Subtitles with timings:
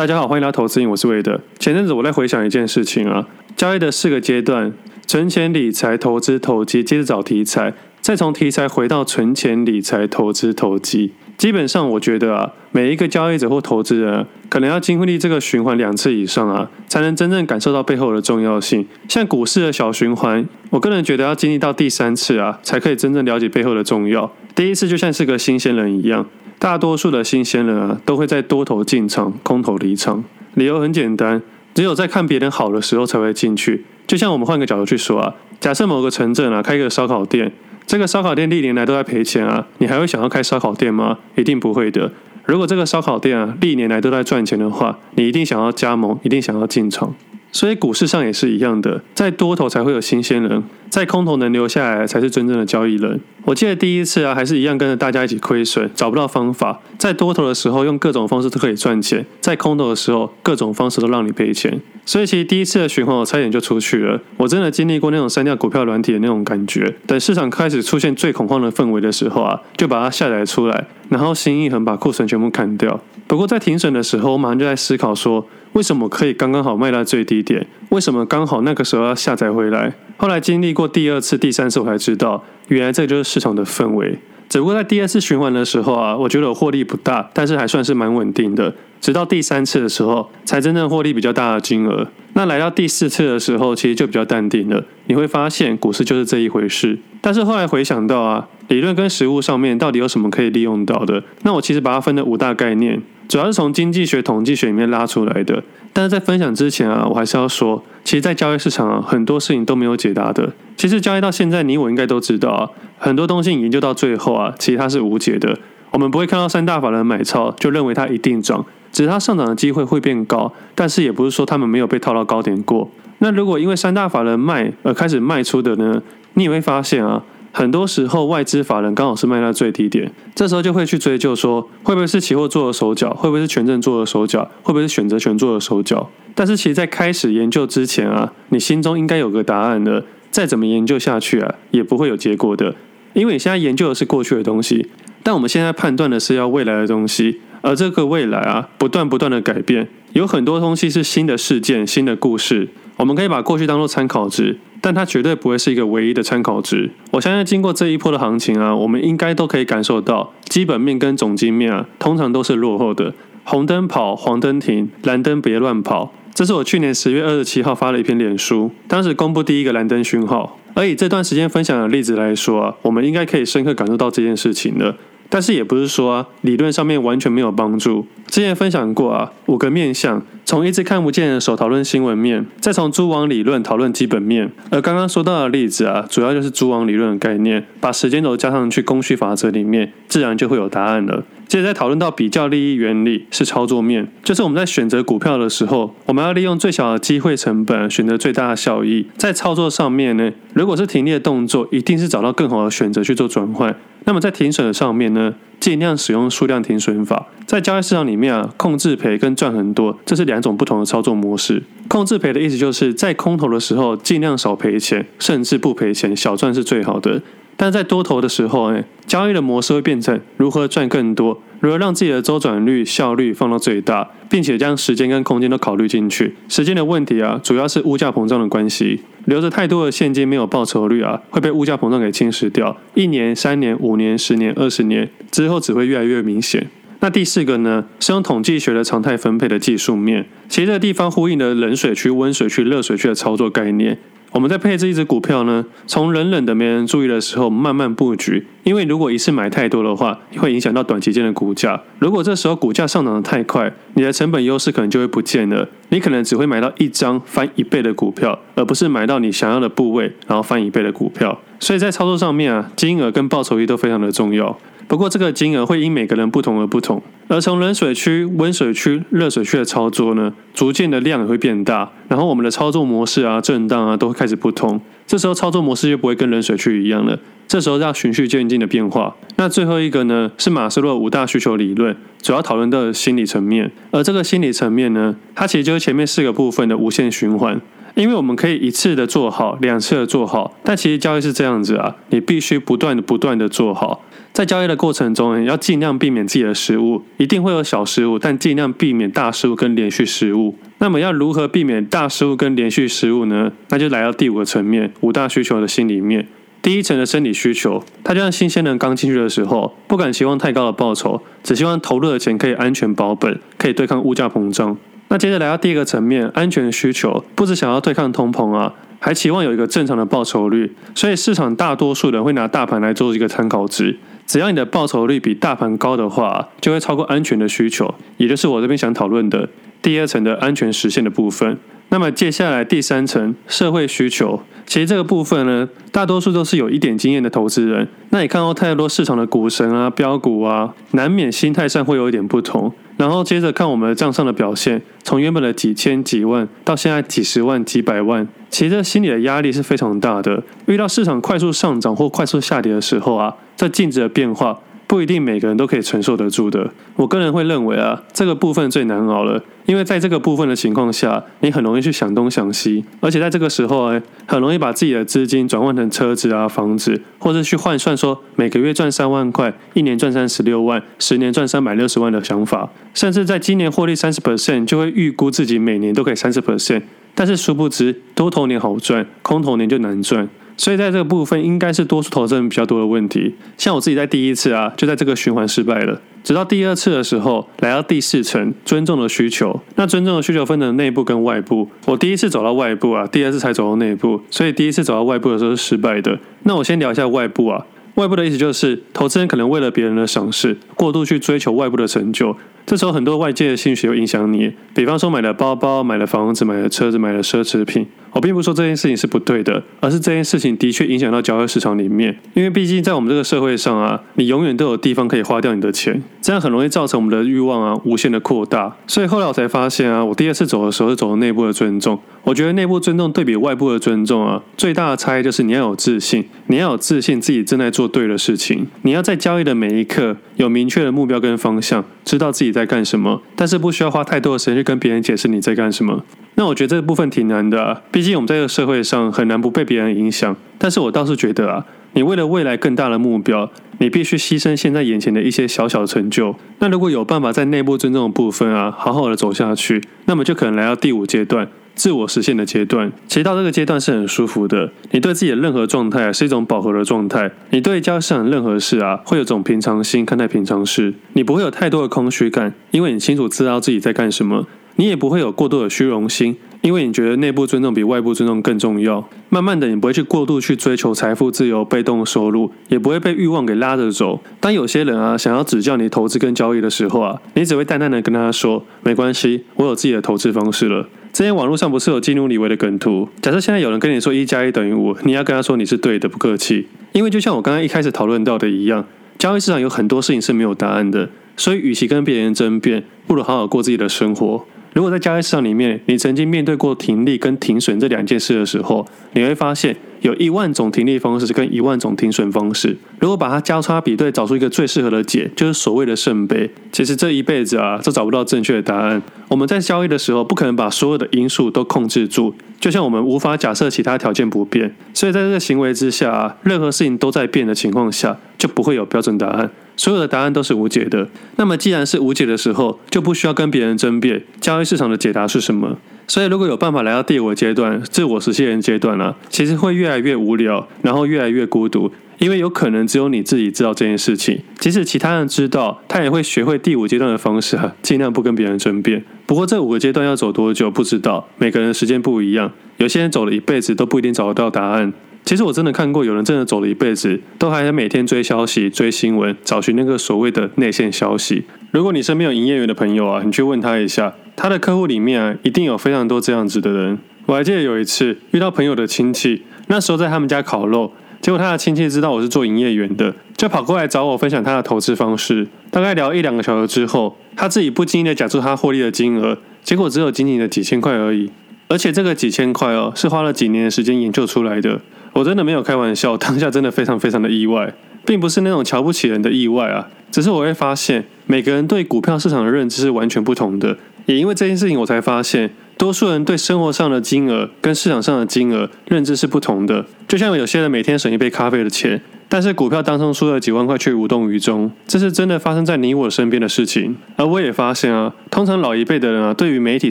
[0.00, 1.38] 大家好，欢迎来到投资营，我是韦德。
[1.58, 4.72] 前阵子我在回想一件事情啊，交易的四个阶段：
[5.06, 11.12] 存钱、理财、投资、投机，接着找题材，再从题材回到存钱、理财、投资、投机。
[11.36, 18.86] 基本上，我觉得啊，每一个交易者或投资人，可能要经历这个循环两次以上啊，才能真正感受到背后的重要性。
[19.06, 24.32] 像股市的小循环，我个人觉得要经历到第三次啊，才可以真正了解背后的重要。
[24.54, 26.26] 第一次就像是个新鲜人一样。
[26.60, 30.22] 大多数的新鲜人啊，都会在多头进场，空头离场。
[30.52, 31.40] 理由很简单，
[31.72, 33.86] 只有在看别人好的时候才会进去。
[34.06, 37.50] 就像我们换个角度去说啊，假设某个城镇啊开一个烧烤店，
[37.86, 41.16] 这个烧烤店历年来都在赔钱啊，你还会想要开烧烤店吗？
[41.36, 42.12] 一定不会的。
[42.44, 47.14] 如果这个烧烤店啊历年来都在赚钱的话，你一定想要加盟，一定想要进场。
[47.52, 53.20] 所以股市上也是一样的，在多头才会有新鲜人，在空头能留下来才是真正的交易人。
[53.44, 56.80] 我记得第一次啊，还是一样跟着大家一起亏损，找不到方法。
[56.96, 61.80] 在多头的时候用各种方式都可以赚钱，在空头的时候各种方式都让你赔钱。
[62.06, 64.20] 所以其实第一次的循环我差点就出去了。
[64.36, 66.94] 我真的经历过那种删掉股票软体的那种感觉。
[67.06, 73.00] 等市场开始出现最恐慌的氛围的时候啊，就把它下载出来，然后心一横把库存全部砍掉。
[73.26, 75.46] 不过在停损的时候，我马上就在思考说。
[75.72, 77.66] 为什么可以刚刚好卖到最低点？
[77.90, 79.92] 为什么刚好那个时候要下载回来？
[80.16, 84.18] 后来经历过第二次、第三次，我才知道，原来这就是市场的氛围。
[84.48, 88.74] 只不过在第二次循环的时候啊，我觉得我获利不大，但是还算是蛮稳定的。
[89.00, 92.06] 直到第三次的时候，才真正获利比较大的金额。
[92.34, 94.84] 那来到第四次的时候，其实就比较淡定了。
[95.06, 96.98] 你会发现，股市就是这一回事。
[97.20, 101.22] 但是后来回想到啊，理论跟实务上面到底有什么可以利用到的？
[101.42, 103.00] 那我其实把它分了五大概念。
[103.28, 110.52] 主要是从经济学、统计学里面拉出来的，但是在分享之前啊，我还是要说，其实，在交易市场啊，很多事情都没有解答的。
[110.76, 115.56] 其实交易到现在，你我应该都知道啊，很多东西研究到最后啊，其实它是无解的。
[115.92, 122.90] 我们不会看到三大法人买超就认为它一定涨，只是它上涨的机会会变高，但是也不是说他们没有被套到高点过。
[123.18, 126.02] 那如果因为三大法人卖而开始卖出的呢，
[126.34, 127.22] 你也会发现啊。
[127.52, 136.08] 很多时候，外资法人刚好是卖在最低点，这时候就会去追究说，会不会是期货做的手脚，会不会是权证做的手脚，会不会是选择权做的手脚？
[136.36, 140.04] 但是，其实，在开始研究之前啊，你心中应该有个答案的。
[140.30, 142.76] 再怎么研究下去啊，也不会有结果的，
[143.14, 144.86] 因为你现在研究的是过去的东西，
[145.24, 154.58] 但我们现在判断的是要未来的东西，而这个未来啊，不断不断的改变，有很多东西是新的事件、新的故事，我们可以把过去当做参考值。
[154.82, 156.90] 但它绝对不会是一个唯一的参考值。
[157.10, 163.12] 我相信经过这一波的行情啊，我们应该都可以感受到，基本面跟总经面啊，通常都是落后的。
[163.44, 166.14] 红灯跑，黄灯停，蓝灯别乱跑。
[166.32, 170.58] 这是我去年十月二十七号发了一篇脸书，当时公布第一个蓝灯讯号。
[170.72, 174.96] 而以这段时间分享的例子来说啊，我们应该可以深刻感受到这件事情的。
[175.30, 178.06] 但是也不是说啊，理论上面完全没有帮助。
[178.26, 184.52] 之前分享过啊，五个面相，从一只看不见的手讨论新闻面，再从蛛网理论讨论基本面。
[184.70, 191.24] 而刚刚说到的例子啊，主要就是蛛网理论的概念，把时间轴加上去供需法则里面，自然就会有答案了。
[191.50, 199.04] 接着再讨论到比较利益原理，是操作面，就是我们在选择股票的时候，我们要利用最小的机会成本，选择最大的效益。
[199.16, 203.74] 在操作上面呢，如果是停利动作，一定是找到更好的选择去做转换。
[204.04, 207.26] 那么在停损的上面呢，尽量使用数量停损法。
[207.46, 211.64] 在交易市场里面啊，控制赔跟赚很多，这是两种不同的操作模式。
[211.88, 217.20] 控制赔的意思就是在空头的时候尽量少赔钱，甚至不赔钱，小赚是最好的。
[217.62, 226.34] 但在多头的时候，哎，交易的模式会变成如何赚更多，如何让自己的周转率、效率放到最大，并且将时间跟空间都考虑进去。
[226.48, 229.02] 时间的问题啊，主要是物价膨胀的关系。
[229.26, 232.74] 留着太多的现金没有报酬率啊，会被物价膨胀给侵蚀掉。
[232.94, 236.66] 一年、三年、五年、十年、二十年之后，只会越来越明显。
[237.00, 240.26] 那第四个呢，是用统计学的常态分配的技术面。
[240.48, 243.98] 其实这个地方呼应了冷水区、温水区、热水区的操作概念。
[244.32, 251.80] 我们在配置一只股票呢，从冷冷的没人注意的时候慢慢布局，因为如果一次买太多的话，会影响到短期间的股价。
[251.98, 255.68] 如果这时候股价上涨得太快，你的成本优势可能就会不见了。
[255.88, 261.36] 你可能只会买到一张翻一倍的股票，而不是买到你想要的部位，然后翻一倍的股票。
[261.58, 264.56] 所以在操作上面啊，金额跟报酬率都非常的重要。
[264.90, 274.80] 不过这个金额会因每个人不同而不同，而从冷水区、温水区、热水区的操作呢，逐渐的量也会变大，然后我们的操作模式啊、震荡啊都会开始不同。
[275.06, 277.16] 这时候操作模式就不会跟冷水区一样了，
[277.46, 279.14] 这时候要循序渐进的变化。
[279.36, 287.60] 那最后一个呢，是马斯洛五大需求理论，主要讨论的心理层面，而这个心理层面呢，它其实就是前面四个部分的无限循环。
[288.00, 294.02] 因为我们可以一次的做好，两次的做好，但其实交易是这样子啊，你必须不断的、不断的做好。
[294.32, 300.54] 在交易的过程中，要尽量避免自己的失误，一定会有小失误，但尽量避免大失误跟连续失误。
[300.78, 303.52] 那么要如何避免大失误跟连续失误呢？
[303.68, 306.26] 那就来到第五个层面，五大需求的心里面。
[306.62, 314.76] 第一层的生理需求，它就像新鲜人刚进去的时候，不敢期望太高的报酬，只希望投入的钱可以安全保本，可以对抗物价膨胀。
[315.12, 320.72] 那接着来到第二个层面，安全需求，不只想要对抗通膨啊，还期望有一个正常的报酬率。
[320.94, 329.48] 所以市场大多数人会拿大盘来做一个参考值，只要你的报酬率比大盘高的话，就会超过安全的需求，也就是我这边想讨论的
[329.82, 331.58] 第二层的安全实现的部分。
[331.88, 337.88] 那么接下来第三层社会需求，其实这个部分呢，大多数都是有一点经验的投资人。
[338.10, 342.72] 那你看到太多市场的股神啊、标股啊，难免心态上会有一点不同。
[343.00, 350.42] 然后接着看我们的账上的表现，从原本的几千几万到现在几十万、几百万，其实这心理的压力是非常大的。
[350.66, 354.60] 遇到市场快速上涨或快速下跌的时候啊，在净值的变化。
[354.90, 356.68] 不一定每个人都可以承受得住的。
[356.96, 376.82] 我个人会认为啊，这个部分最难熬了，因为在这个部分的情况下，你很容易去想东想西，而且在这个时候哎，很容易把自己的资金转换成车子啊、房子，或者去换算说每个月赚三万块，一年赚三十六万，十年赚三百六十万的想法，甚至在今年获利三十 percent，就会预估自己每年都可以三十 percent，
[377.14, 380.28] 但是殊不知多头年好赚，空头年就难赚。
[380.60, 383.34] 所以在这个部分，应该是多数投资人比较多的问题。
[383.56, 385.98] 像我自己在第一次啊，就在这个循环失败了。
[386.22, 389.58] 直到第二次的时候，来到第四层，尊重的需求。
[389.76, 391.66] 那尊重的需求分成内部跟外部。
[391.86, 394.20] 我第一次走到外部啊，第二次才走到内部。
[394.30, 396.18] 所以第一次走到外部的时候是失败的。
[396.42, 397.64] 那我先聊一下外部啊。
[397.94, 402.36] 外部的意思就是，投资人可能为了别人的赏识，过度去追求外部的成就。
[402.66, 407.86] 这时候很多外界的信息会影响你，比方说买了包包、买了房子、买了车子、买了奢侈品。
[408.12, 412.18] 我并不说这件事情是不对的，而是这件事情的确影响到交易市场里面。
[412.34, 418.76] 因为毕竟在我们这个社会上啊，你永远都有地方可以花掉你的钱，这样很容易造成我们的欲望啊无限的扩大。
[418.88, 422.00] 所以后来我才发现啊，我第二次走的时候是走的内部的尊重。
[422.24, 436.04] 我觉得内部尊重对比外部的尊重啊，最大的差异就是你要有自信，你要有自信自己正在做对的事情，你要在交易的每一刻有明确的目标跟方向，知道自己你在干什么，但是不需要花太多的时间去跟别人解释你在干什么。
[436.34, 440.36] 那我觉得这部分挺难的，毕竟我们在这个社会上很难不被别人影响。
[440.58, 443.48] 但是我倒是觉得啊，你为了未来更大的目标，
[443.78, 446.34] 你必须牺牲现在眼前的一些小小成就。
[446.58, 451.46] 那如果有办法在内部尊重的部分啊，好好的走下去，那么就可能来到第五阶段，
[451.80, 452.92] 自我实现的阶段。
[453.08, 464.46] 其实到这个阶段是很舒服的，你对自己的任何状态啊，是一种饱和的状态，你对交易市场的任何事啊，会有种平常心看待平常事，你不会有太多的空虚感，因为你清楚知道自己在干什么。
[464.76, 469.06] 你也不会有过度的虚荣心，因为你觉得内部尊重比外部尊重更重要。
[469.30, 474.20] 慢慢的，你不会去过度去追求财富自由、被动收入，也不会被欲望给拉着走。
[474.38, 483.08] 当有些人啊想要指教你投资跟交易的时候啊，你只会淡淡的跟他说：“没关系，我有自己的投资方式了。”之前网络上不是有基努李维的梗图？
[483.20, 486.68] 假设现在有人跟你说一加一等于五，你要跟他说你是对的，不客气。
[486.92, 488.86] 因为就像我刚刚一开始讨论到的一样，
[489.18, 494.46] 交易市场有很多事情是没有答案的，所以与其跟别人争辩，不如好好过自己的生活。
[494.72, 502.76] 如果在交易市场里面，你曾经面对过停利跟停损这两件事的时候，你会发现有一万种停利方式跟一万种停损方式。
[503.00, 506.48] 如果把它交叉比对，找出一个最适合的解，就是所谓的圣杯。
[506.70, 509.02] 其实这一辈子啊，都找不到正确的答案。
[509.28, 514.74] 我们在交易的时候，不可能把所有的因素都控制住，就像我们无法假设其他条件不变。
[514.94, 519.50] 所以在这个行为之下，任何事情都在变的情况下，就不会有标准答案。
[519.80, 521.08] 所有的答案都是无解的。
[521.36, 524.22] 那么，既然是无解的时候，就不需要跟别人争辩。
[524.38, 525.78] 交易市场的解答是什么？
[526.06, 534.38] 所以，如果有办法来到第五个阶段，自我实现阶段啊，其实会越来越无聊，然后越来越孤独，因为有可能只有你自己知道这件事情。
[534.58, 539.02] 即使其他人知道，他也会学会第五阶段的方式啊，尽量不跟别人争辩。
[539.24, 542.52] 不过，这五个阶段要走多久不知道，每个人的时间不一样。
[542.76, 544.92] 有些人走了一辈子都不一定找得到答案。
[545.24, 551.44] 其实我真的看过有人真的走了一辈子，都还在每天追消息、追新闻，找寻那个所谓的内线消息。
[551.70, 556.98] 如果你身边有营业员的朋友啊，你去问他一下，他的客户里面啊，一定有非常多这样子的人。
[557.26, 565.46] 我还记得有一次遇到朋友的亲戚，那时候在他们家烤肉，结果他的亲戚知道我是做营业员的，就跑过来找我分享他的投资方式。
[565.70, 571.30] 大概聊一两个小时之后，他自己不经意的讲出他获利的金额，结果只有仅仅的几千块而已。
[571.68, 574.80] 而且这个几千块哦，是花了几年的时间研究出来的。
[575.12, 577.74] 我真的没有开玩笑， 当下真的非常非常的意外，
[578.04, 583.76] 并不是那种瞧不起人的意外啊，只是我会发现每个人对股票市场的认知是完全不同的。
[584.06, 589.84] 也因为这件事情，我才发现多数人对生活上的金额跟市场上的金额认知是不同的。
[590.08, 592.00] 就像有些人每天省一杯咖啡的钱，
[592.30, 596.96] 但是股票当中输了几万块却无动于衷，这是真的发生在你我身边的事情。
[597.16, 599.90] 而我也发现啊，通常老一辈的人啊，对于媒体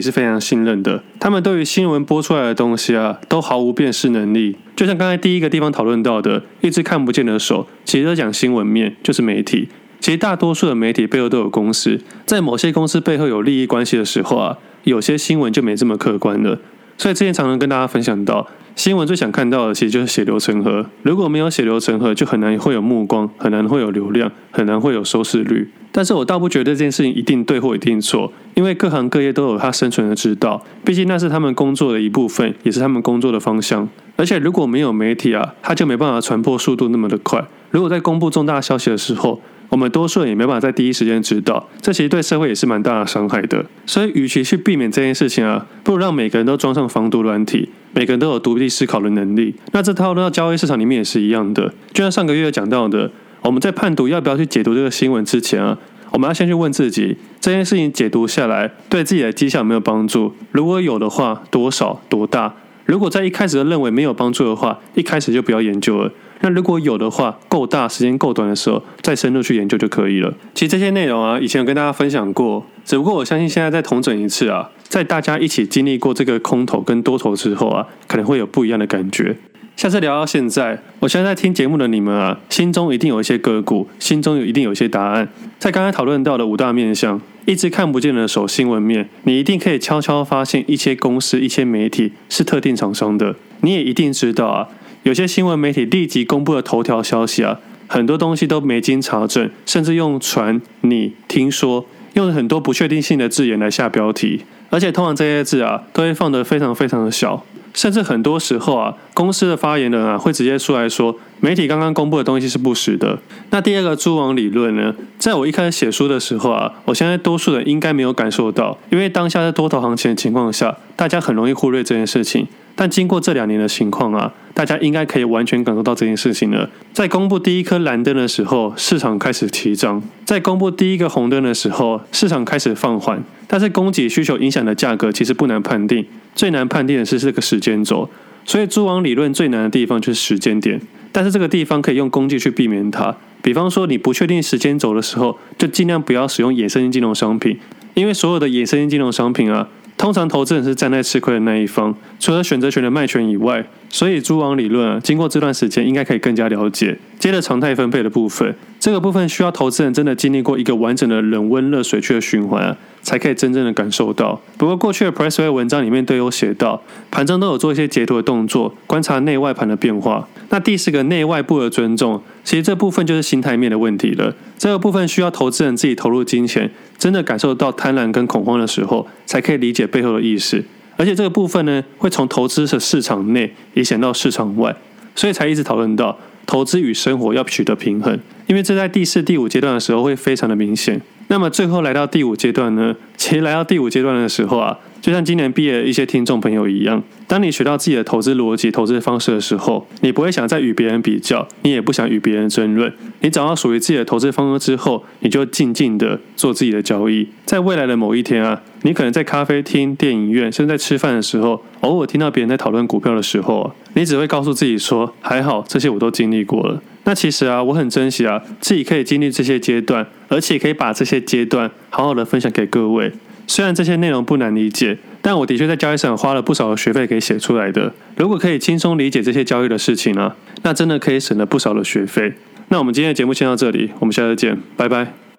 [0.00, 4.56] 是非常信任的，他们对于新闻播出来的东西啊，都毫无辨识能力。
[4.74, 9.68] 就像刚才第一个地方讨论到的，一只看不见的手，其实都讲新闻面，就是媒体。
[10.00, 16.58] 其实大多数的媒体背后都有公司，在某些公司背后有利益关系的时候啊，有些新闻就没这么客观了。
[16.96, 20.86] 所以之前常常跟大家分享到，新闻最想看到的其实就是血流成河。
[21.02, 25.70] 如果没有血流成河，就很难会有目光，很难会有流量，很难会有收视率。
[25.92, 33.88] 但是我倒不觉得这件事情一定对或一定错，因为各行各业都有它生存的之道，毕竟那是他们工作的一部分，也是他们工作的方向。
[34.16, 37.44] 而且如果没有媒体啊，它就没办法传播速度那么的快。
[37.70, 43.64] 如果在公布重大消息的时候，我们多数人也没办法在第一时间知道，这其实对社会也是蛮大的伤害的。
[43.86, 49.54] 所以，与其去避免这件事情啊，不如让每个人都装上防毒软体，每个人都有独立思考的能力。
[49.72, 51.72] 那这套到交易市场里面也是一样的。
[51.92, 53.10] 就像上个月讲到的，
[53.42, 55.76] 我们在判读要不要去解读这个新闻之前啊，
[56.12, 60.34] 我们要先去问自己，这件事情解读下来对自己的绩效有没有帮助？
[60.52, 62.54] 如果有的话，多少多大？
[62.86, 66.12] 如果在一开始就认为没有帮助的话，一开始就不要研究了。
[66.42, 70.32] 那如果有的话，够大，时间够短的时候，再深入去研究就可以了。
[70.54, 79.36] 其实这些内容啊，以前有跟大家分享过，只不过我相信现在再重整一次啊，在大家一起经历过这个空头跟多头之后啊，可能会有不一样的感觉。
[79.76, 85.28] 下次聊到现在，我相信在听节目的你们啊，心中一定有一些个股，心中有一定有一些答案。
[85.58, 94.68] 在刚才讨论到的五大面向，一直看不见的手新闻面，你一定可以悄悄发现一些公司、一些媒体是特定厂商的，你也一定知道啊。
[95.02, 113.18] 有些新闻媒体立即公布的头条消息啊，很多东西都没经查证，甚至用传、你听说，用了很多不确定性的字眼来下标题，而且通常这些字啊，都会放得非常非常的小，甚至很多时候啊，公司的发言人啊，会直接出来说，媒体刚刚公布的东西是不实的。
[113.48, 122.46] 那第二个蛛网理论呢，在我一开始写书的时候啊，我相信多数人应该没有感受到，因为当下在多头行情的情况下，大家很容易忽略这件事情。
[122.74, 126.68] 但经过这两年的情况啊，大家应该可以完全感受到这件事情了。
[126.92, 133.22] 在公布第一颗蓝灯的时候，市场开始提涨；在公布第一个红灯的时候，市场开始放缓。
[133.46, 138.08] 但是供给需求影响的价格其实不难判定，最难判定的是这个时间轴。
[138.44, 140.80] 所以蛛网理论最难的地方就是时间点。
[141.12, 143.14] 但是这个地方可以用工具去避免它。
[143.42, 147.58] 比方说，你不确定时间轴的时候，就尽量不要使用衍生性金融商品，
[147.94, 149.68] 因为所有的衍生性金融商品啊。
[150.00, 156.96] 通常投资人是站在吃亏的那一方，除了选择权的卖权以外，所以蛛网理论啊，经过这段时间应该可以更加了解。
[157.18, 164.40] 接着常态分配的部分，这个部分需要投资人真的经历过一个完整的冷温热水区的循环，才可以真正的感受到。
[164.56, 166.80] 不过过去的 Pressway 文章里面都有写到，
[167.10, 170.26] 盘中都有做一些截图的动作，观察内外盘的变化。
[170.50, 174.34] 那第四个内外部的尊重，其实这部分就是心态面的问题了。
[174.56, 180.64] 这个部分需要投资人自己投入金钱，真的感受到贪婪跟恐慌的时候，才可以理解背后的意思。
[181.00, 184.76] 而且这个部分呢，会从投资的市场内影响到市场外，
[185.14, 186.14] 所以才一直讨论到。
[186.46, 191.00] 投资与生活要取得平衡，因为这在第四、第五阶段的时候会非常的明显。
[191.28, 192.96] 那么最后来到第五阶段呢？
[193.16, 202.92] 其实来到第五阶段的时候啊，就像今年毕业的一些听众朋友一样，当你学到自己的投资逻辑、投资方式的时候，你不会想再与别人比较，你也不想与别人争论。
[203.20, 207.28] 你找到属于自己的投资方式之后，你就静静的做自己的交易。
[207.44, 223.12] 在未来的某一天啊，你可能在咖啡厅、电影院，甚至在吃饭的时候，偶尔听到别人在讨论股票的时候，你只会告诉自己说：“还好，这些我都经历过了。”那其实啊，我很珍惜啊，自己可以经历这些阶段，而且可以把这些阶段好好的分享给各位。
[223.46, 227.92] 虽然这些内容不难理解，但我的确在交易上花了不少的学费给写出来的。
[228.16, 232.32] 如果可以轻松理解这些交易的事情啊，那真的可以省了不少的学费。
[232.68, 235.29] 那我们今天的节目先到这里，我们下次见，拜拜。